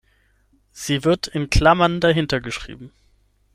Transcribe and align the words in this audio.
Sie 0.71 1.03
wird 1.03 1.27
in 1.27 1.51
Klammern 1.51 1.99
dahinter 1.99 2.41
geschrieben. 2.41 2.91